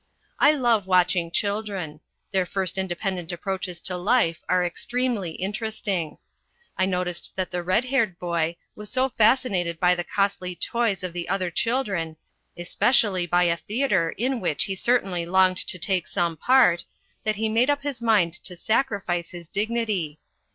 [0.39, 1.99] I love watching children.
[2.31, 6.17] Their first independent approaches to life are ex tremely interesting.
[6.75, 11.13] I noticed that the red haired boy was so fascinated by the costly toys of
[11.13, 12.17] the other children,
[12.57, 16.85] especially by a theatre in which he certainly longed to take some part,
[17.23, 20.19] that he made up his mind to sacrifice his dignity.